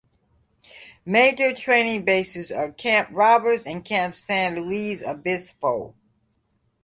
[1.05, 5.93] Major training bases are Camp Roberts and Camp San Luis Obispo.